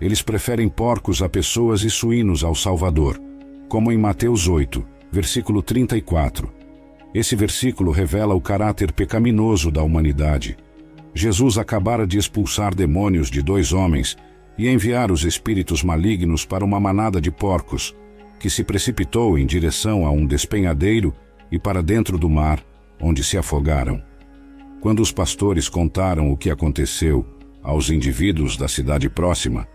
Eles 0.00 0.22
preferem 0.22 0.68
porcos 0.68 1.22
a 1.22 1.28
pessoas 1.28 1.82
e 1.82 1.90
suínos 1.90 2.42
ao 2.42 2.54
Salvador, 2.54 3.20
como 3.68 3.90
em 3.92 3.98
Mateus 3.98 4.48
8, 4.48 4.84
versículo 5.10 5.62
34. 5.62 6.52
Esse 7.14 7.34
versículo 7.34 7.90
revela 7.90 8.34
o 8.34 8.40
caráter 8.40 8.92
pecaminoso 8.92 9.70
da 9.70 9.82
humanidade. 9.82 10.56
Jesus 11.14 11.56
acabara 11.56 12.06
de 12.06 12.18
expulsar 12.18 12.74
demônios 12.74 13.30
de 13.30 13.42
dois 13.42 13.72
homens 13.72 14.16
e 14.58 14.68
enviar 14.68 15.10
os 15.10 15.24
espíritos 15.24 15.82
malignos 15.82 16.44
para 16.44 16.64
uma 16.64 16.78
manada 16.78 17.20
de 17.20 17.30
porcos, 17.30 17.94
que 18.38 18.50
se 18.50 18.62
precipitou 18.62 19.38
em 19.38 19.46
direção 19.46 20.06
a 20.06 20.10
um 20.10 20.26
despenhadeiro 20.26 21.14
e 21.50 21.58
para 21.58 21.82
dentro 21.82 22.18
do 22.18 22.28
mar, 22.28 22.62
onde 23.00 23.24
se 23.24 23.38
afogaram. 23.38 24.02
Quando 24.80 25.00
os 25.00 25.10
pastores 25.10 25.68
contaram 25.68 26.30
o 26.30 26.36
que 26.36 26.50
aconteceu 26.50 27.24
aos 27.62 27.90
indivíduos 27.90 28.56
da 28.56 28.68
cidade 28.68 29.08
próxima, 29.08 29.66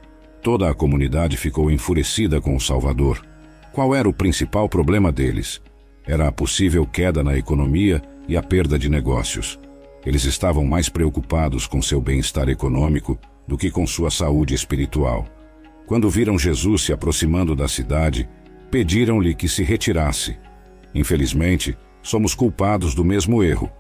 Toda 0.42 0.68
a 0.68 0.74
comunidade 0.74 1.38
ficou 1.38 1.70
enfurecida 1.70 2.42
com 2.42 2.56
o 2.56 2.60
Salvador. 2.60 3.24
Qual 3.72 3.96
era 3.96 4.08
o 4.08 4.14
principal 4.14 4.68
problema 4.68 5.12
deles? 5.12 5.62
Era 6.06 6.28
a 6.28 6.32
possível 6.32 6.86
queda 6.86 7.24
na 7.24 7.38
economia 7.38 8.02
e 8.28 8.36
a 8.36 8.44
perda 8.44 8.78
de 8.78 8.90
negócios. 8.90 9.58
Eles 10.06 10.26
estavam 10.26 10.66
mais 10.66 10.90
preocupados 10.90 11.68
com 11.68 11.82
seu 11.82 12.02
bem-estar 12.02 12.50
econômico 12.50 13.18
do 13.48 13.58
que 13.58 13.72
com 13.72 13.88
sua 13.88 14.12
saúde 14.12 14.54
espiritual. 14.54 15.26
Quando 15.86 16.10
viram 16.10 16.38
Jesus 16.38 16.84
se 16.84 16.92
aproximando 16.92 17.56
da 17.56 17.68
cidade, 17.68 18.28
pediram-lhe 18.70 19.34
que 19.34 19.48
se 19.48 19.64
retirasse. 19.64 20.38
Infelizmente, 20.94 21.78
somos 22.02 22.36
culpados 22.36 22.94
do 22.94 23.06
mesmo 23.06 23.42
erro. 23.42 23.72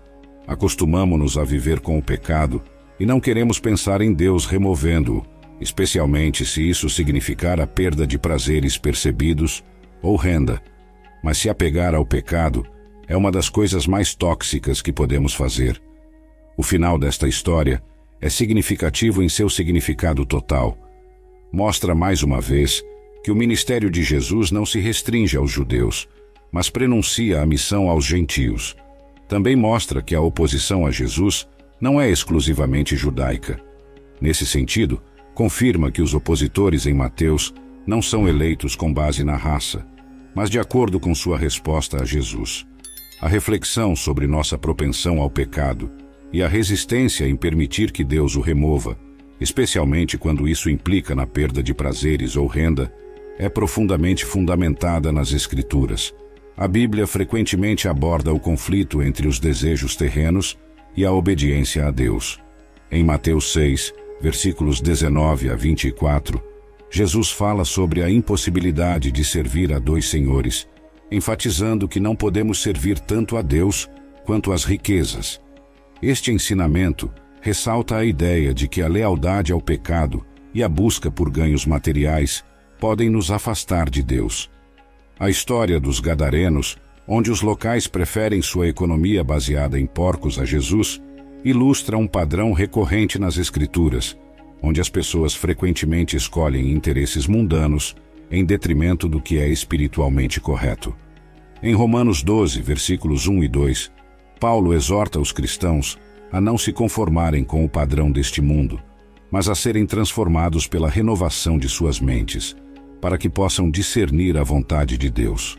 Acostumamos-nos 0.48 1.38
a 1.38 1.43
viver 1.43 1.81
com 1.81 1.98
o 1.98 2.03
pecado 2.03 2.62
e 2.98 3.05
não 3.05 3.19
queremos 3.19 3.60
pensar 3.60 4.01
em 4.01 4.13
Deus 4.13 4.45
removendo-o 4.45 5.25
especialmente 5.62 6.43
se 6.43 6.67
isso 6.67 6.89
significar 6.89 7.62
a 7.62 7.67
perda 7.67 8.07
de 8.07 8.17
prazeres 8.17 8.79
percebidos 8.79 9.63
ou 10.01 10.15
renda. 10.15 10.62
Mas 11.24 11.38
se 11.38 11.50
apegar 11.50 11.93
ao 11.93 12.05
pecado 12.05 12.65
é 13.08 13.15
uma 13.15 13.31
das 13.31 13.50
coisas 13.50 13.86
mais 13.86 14.15
tóxicas 14.15 14.81
que 14.81 14.91
podemos 14.91 15.34
fazer. 15.34 15.81
O 16.58 16.63
final 16.63 16.98
desta 16.98 17.27
história 17.27 17.81
é 18.20 18.29
significativo 18.29 19.24
em 19.24 19.29
seu 19.29 19.50
significado 19.50 20.25
total. 20.25 20.77
Mostra 21.51 21.93
mais 21.96 22.24
uma 22.24 22.39
vez 22.39 22.84
que 23.24 23.31
o 23.31 23.36
ministério 23.36 23.89
de 23.89 24.03
Jesus 24.03 24.51
não 24.51 24.65
se 24.65 24.79
restringe 24.79 25.38
aos 25.38 25.51
judeus, 25.51 26.08
mas 26.51 26.70
prenuncia 26.70 27.41
a 27.41 27.46
missão 27.46 27.89
aos 27.89 28.05
gentios. 28.05 28.75
Também 29.27 29.55
mostra 29.55 30.01
que 30.01 30.15
a 30.15 30.22
oposição 30.22 30.86
a 30.86 30.91
Jesus 30.91 31.48
não 31.79 32.00
é 32.00 32.10
exclusivamente 32.10 32.96
judaica. 32.96 33.60
Nesse 34.20 34.46
sentido, 34.46 35.01
confirma 35.34 35.91
que 35.91 36.01
os 36.01 36.13
opositores 36.13 36.86
em 36.86 36.93
Mateus 36.93 37.53
não 37.86 38.02
são 38.02 38.28
eleitos 38.28 38.76
com 38.76 38.94
base 38.94 39.24
na 39.24 39.36
raça, 39.36 39.86
mas 40.36 40.50
de 40.50 40.60
acordo 40.60 41.00
com 41.00 41.14
sua 41.14 41.38
resposta 41.38 42.02
a 42.02 42.06
Jesus. 42.06 42.66
A 43.22 43.28
reflexão 43.28 43.96
sobre 43.96 44.28
nossa 44.28 44.58
propensão 44.58 45.20
ao 45.20 45.30
pecado 45.30 45.92
e 46.34 46.42
a 46.42 46.48
resistência 46.48 47.28
em 47.28 47.36
permitir 47.36 47.92
que 47.92 48.04
Deus 48.04 48.36
o 48.36 48.42
remova, 48.42 48.98
especialmente 49.40 50.18
quando 50.18 50.48
isso 50.48 50.70
implica 50.70 51.14
na 51.14 51.28
perda 51.28 51.62
de 51.62 51.74
prazeres 51.74 52.36
ou 52.36 52.48
renda, 52.48 52.92
é 53.38 53.50
profundamente 53.50 54.24
fundamentada 54.26 55.12
nas 55.12 55.34
Escrituras. 55.34 56.14
A 56.56 56.68
Bíblia 56.68 57.08
frequentemente 57.08 57.88
aborda 57.88 58.34
o 58.34 58.40
conflito 58.40 59.02
entre 59.02 59.28
os 59.28 59.40
desejos 59.40 59.96
terrenos 59.96 60.58
e 60.96 61.06
a 61.06 61.12
obediência 61.12 61.88
a 61.88 61.92
Deus. 61.92 62.40
Em 62.92 63.04
Mateus 63.04 63.52
6, 63.54 63.94
versículos 64.22 64.82
19 64.82 65.50
a 65.50 65.56
24, 65.56 66.50
Jesus 66.93 67.31
fala 67.31 67.63
sobre 67.63 68.03
a 68.03 68.10
impossibilidade 68.12 69.13
de 69.13 69.24
servir 69.24 69.71
a 69.71 69.79
dois 69.79 70.10
senhores, 70.10 70.67
enfatizando 71.10 71.88
que 71.88 72.01
não 72.01 72.17
podemos 72.17 72.62
servir 72.62 73.00
tanto 73.00 73.38
a 73.38 73.41
Deus 73.41 73.89
quanto 74.25 74.51
às 74.51 74.65
riquezas. 74.65 75.39
Este 76.03 76.33
ensinamento 76.33 77.10
ressalta 77.41 77.95
a 77.95 78.03
ideia 78.03 78.53
de 78.53 78.67
que 78.67 78.81
a 78.81 78.89
lealdade 78.89 79.53
ao 79.53 79.62
pecado 79.62 80.25
e 80.53 80.62
a 80.62 80.67
busca 80.67 81.10
por 81.10 81.31
ganhos 81.31 81.65
materiais 81.65 82.43
podem 82.77 83.10
nos 83.10 83.31
afastar 83.31 83.89
de 83.89 84.03
Deus. 84.03 84.51
A 85.17 85.29
história 85.29 85.79
dos 85.79 86.01
Gadarenos, 86.01 86.77
onde 87.07 87.31
os 87.31 87.41
locais 87.41 87.88
preferem 87.88 88.41
sua 88.41 88.67
economia 88.67 89.24
baseada 89.24 89.79
em 89.79 89.86
porcos 89.86 90.38
a 90.38 90.43
Jesus, 90.43 91.01
ilustra 91.43 91.98
um 91.98 92.05
padrão 92.05 92.51
recorrente 92.51 93.17
nas 93.17 93.38
Escrituras, 93.38 94.17
onde 94.62 94.80
as 94.80 94.89
pessoas 94.89 95.34
frequentemente 95.34 96.15
escolhem 96.15 96.72
interesses 96.72 97.27
mundanos 97.27 97.96
em 98.30 98.46
detrimento 98.46 99.10
do 99.10 99.20
que 99.20 99.38
é 99.38 99.48
espiritualmente 99.50 100.39
correto. 100.39 100.96
Em 101.63 101.74
Romanos 101.74 102.24
12, 102.24 102.62
versículos 102.62 103.27
1 103.27 103.44
e 103.44 103.48
2, 103.48 103.91
Paulo 104.39 104.74
exorta 104.74 105.20
os 105.20 105.32
cristãos 105.32 106.00
a 106.32 106.39
não 106.39 106.58
se 106.58 106.72
conformarem 106.72 107.44
com 107.44 107.65
o 107.65 107.70
padrão 107.70 108.12
deste 108.12 108.41
mundo, 108.41 108.82
mas 109.30 109.50
a 109.50 109.56
serem 109.56 109.86
transformados 109.86 110.65
pela 110.65 110.89
renovação 110.89 111.58
de 111.58 111.68
suas 111.68 112.00
mentes, 112.00 112.56
para 113.01 113.18
que 113.18 113.30
possam 113.30 113.70
discernir 113.70 114.38
a 114.38 114.44
vontade 114.44 114.98
de 114.98 115.10
Deus. 115.10 115.58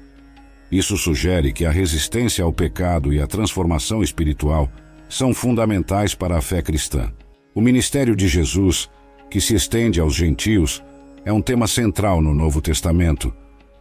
Isso 0.71 0.97
sugere 0.97 1.52
que 1.52 1.66
a 1.66 1.71
resistência 1.71 2.42
ao 2.42 2.52
pecado 2.52 3.12
e 3.12 3.21
a 3.21 3.26
transformação 3.26 4.02
espiritual 4.02 4.71
são 5.09 5.35
fundamentais 5.35 6.14
para 6.14 6.38
a 6.38 6.40
fé 6.40 6.62
cristã. 6.62 7.12
O 7.54 7.61
ministério 7.61 8.16
de 8.16 8.28
Jesus, 8.28 8.88
que 9.30 9.38
se 9.38 9.54
estende 9.54 10.00
aos 10.00 10.14
gentios, 10.14 10.82
é 11.23 11.30
um 11.30 11.42
tema 11.42 11.66
central 11.66 12.23
no 12.23 12.32
Novo 12.32 12.62
Testamento. 12.62 13.32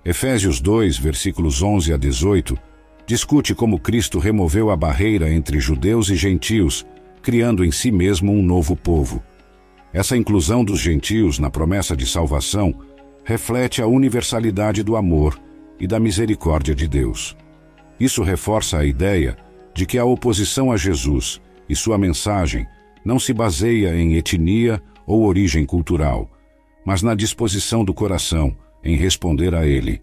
Efésios 0.04 0.60
2, 0.60 0.98
versículos 0.98 1.62
11 1.62 1.94
a 1.94 1.98
18, 1.98 2.58
discute 3.06 3.56
como 3.56 3.80
Cristo 3.80 4.20
removeu 4.20 4.70
a 4.72 4.76
barreira 4.76 5.32
entre 5.32 5.58
judeus 5.60 6.10
e 6.10 6.18
gentios, 6.18 6.86
criando 7.22 7.64
em 7.64 7.72
si 7.72 7.92
mesmo 7.92 8.34
um 8.34 8.44
novo 8.44 8.76
povo. 8.76 9.24
Essa 9.94 10.18
inclusão 10.18 10.66
dos 10.66 10.80
gentios 10.80 11.40
na 11.40 11.50
promessa 11.50 11.96
de 11.96 12.06
salvação 12.06 12.76
reflete 13.24 13.82
a 13.82 13.88
universalidade 13.88 14.84
do 14.84 14.98
amor 14.98 15.40
e 15.80 15.88
da 15.88 15.98
misericórdia 15.98 16.76
de 16.76 16.90
Deus. 16.90 17.38
Isso 17.98 18.22
reforça 18.22 18.80
a 18.80 18.86
ideia 18.86 19.38
de 19.74 19.86
que 19.86 19.98
a 19.98 20.04
oposição 20.04 20.74
a 20.74 20.78
Jesus 20.78 21.40
e 21.70 21.76
sua 21.76 21.98
mensagem 21.98 22.68
não 23.04 23.20
se 23.20 23.34
baseia 23.34 23.96
em 23.96 24.16
etnia 24.16 24.82
ou 25.06 25.26
origem 25.26 25.66
cultural, 25.66 26.30
mas 26.86 27.02
na 27.02 27.16
disposição 27.16 27.84
do 27.84 27.94
coração 27.94 28.56
em 28.84 28.96
responder 28.96 29.54
a 29.54 29.66
ele. 29.66 30.02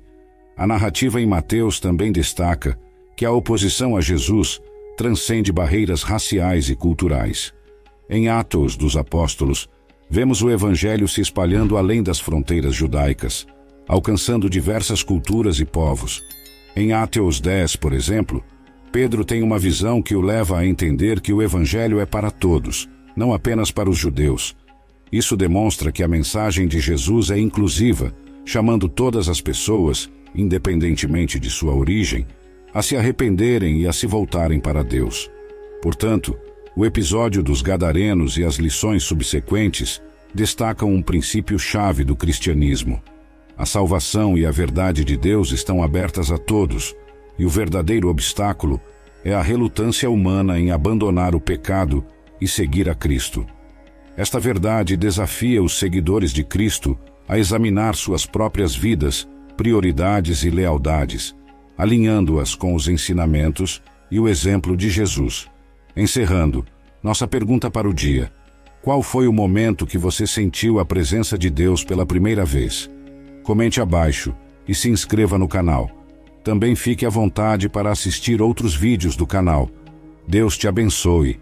A 0.56 0.66
narrativa 0.66 1.20
em 1.20 1.26
Mateus 1.26 1.78
também 1.80 2.10
destaca 2.10 2.78
que 3.16 3.24
a 3.24 3.32
oposição 3.32 3.96
a 3.96 4.00
Jesus 4.00 4.60
transcende 4.96 5.52
barreiras 5.52 6.02
raciais 6.02 6.68
e 6.68 6.74
culturais. 6.74 7.52
Em 8.10 8.28
Atos 8.28 8.76
dos 8.76 8.96
Apóstolos, 8.96 9.68
vemos 10.10 10.42
o 10.42 10.50
Evangelho 10.50 11.06
se 11.06 11.20
espalhando 11.20 11.76
além 11.76 12.02
das 12.02 12.18
fronteiras 12.18 12.74
judaicas, 12.74 13.46
alcançando 13.86 14.50
diversas 14.50 15.02
culturas 15.02 15.60
e 15.60 15.64
povos. 15.64 16.20
Em 16.74 16.92
Ateus 16.92 17.40
10, 17.40 17.76
por 17.76 17.92
exemplo, 17.92 18.42
Pedro 18.90 19.24
tem 19.24 19.42
uma 19.42 19.58
visão 19.58 20.00
que 20.00 20.14
o 20.14 20.20
leva 20.20 20.58
a 20.58 20.66
entender 20.66 21.20
que 21.20 21.32
o 21.32 21.42
Evangelho 21.42 22.00
é 22.00 22.06
para 22.06 22.30
todos, 22.30 22.88
não 23.14 23.32
apenas 23.32 23.70
para 23.70 23.90
os 23.90 23.98
judeus. 23.98 24.56
Isso 25.10 25.36
demonstra 25.36 25.92
que 25.92 26.02
a 26.02 26.08
mensagem 26.08 26.66
de 26.66 26.80
Jesus 26.80 27.30
é 27.30 27.38
inclusiva, 27.38 28.14
chamando 28.44 28.88
todas 28.88 29.28
as 29.28 29.40
pessoas, 29.40 30.10
independentemente 30.34 31.38
de 31.38 31.50
sua 31.50 31.74
origem, 31.74 32.26
a 32.72 32.82
se 32.82 32.96
arrependerem 32.96 33.82
e 33.82 33.86
a 33.86 33.92
se 33.92 34.06
voltarem 34.06 34.60
para 34.60 34.82
Deus. 34.82 35.30
Portanto, 35.82 36.36
o 36.76 36.84
episódio 36.84 37.42
dos 37.42 37.60
Gadarenos 37.60 38.36
e 38.36 38.44
as 38.44 38.56
lições 38.56 39.02
subsequentes 39.02 40.00
destacam 40.34 40.92
um 40.92 41.02
princípio-chave 41.02 42.04
do 42.04 42.14
cristianismo. 42.14 43.02
A 43.56 43.66
salvação 43.66 44.38
e 44.38 44.46
a 44.46 44.50
verdade 44.50 45.04
de 45.04 45.16
Deus 45.16 45.50
estão 45.50 45.82
abertas 45.82 46.30
a 46.30 46.38
todos, 46.38 46.94
e 47.38 47.44
o 47.44 47.48
verdadeiro 47.48 48.08
obstáculo 48.08 48.80
é 49.24 49.34
a 49.34 49.42
relutância 49.42 50.10
humana 50.10 50.58
em 50.58 50.70
abandonar 50.70 51.34
o 51.34 51.40
pecado 51.40 52.04
e 52.40 52.48
seguir 52.48 52.88
a 52.88 52.94
Cristo. 52.94 53.46
Esta 54.16 54.40
verdade 54.40 54.96
desafia 54.96 55.62
os 55.62 55.78
seguidores 55.78 56.32
de 56.32 56.42
Cristo 56.42 56.98
a 57.28 57.38
examinar 57.38 57.94
suas 57.94 58.26
próprias 58.26 58.74
vidas, 58.74 59.28
prioridades 59.56 60.42
e 60.44 60.50
lealdades, 60.50 61.36
alinhando-as 61.76 62.54
com 62.54 62.74
os 62.74 62.88
ensinamentos 62.88 63.82
e 64.10 64.18
o 64.18 64.28
exemplo 64.28 64.76
de 64.76 64.88
Jesus. 64.88 65.46
Encerrando, 65.96 66.64
nossa 67.02 67.28
pergunta 67.28 67.70
para 67.70 67.88
o 67.88 67.94
dia: 67.94 68.32
qual 68.82 69.02
foi 69.02 69.28
o 69.28 69.32
momento 69.32 69.86
que 69.86 69.98
você 69.98 70.26
sentiu 70.26 70.78
a 70.78 70.84
presença 70.84 71.36
de 71.36 71.50
Deus 71.50 71.84
pela 71.84 72.06
primeira 72.06 72.44
vez? 72.44 72.90
Comente 73.42 73.80
abaixo 73.80 74.34
e 74.66 74.74
se 74.74 74.88
inscreva 74.88 75.38
no 75.38 75.48
canal. 75.48 75.97
Também 76.48 76.74
fique 76.74 77.04
à 77.04 77.10
vontade 77.10 77.68
para 77.68 77.90
assistir 77.90 78.40
outros 78.40 78.74
vídeos 78.74 79.14
do 79.14 79.26
canal. 79.26 79.68
Deus 80.26 80.56
te 80.56 80.66
abençoe 80.66 81.38